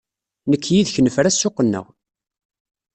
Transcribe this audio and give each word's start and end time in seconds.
Nekk 0.49 0.65
yid-k 0.73 0.97
nefra 0.99 1.29
ssuq-nneɣ. 1.31 1.85